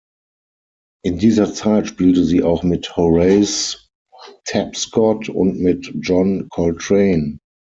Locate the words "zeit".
1.53-1.85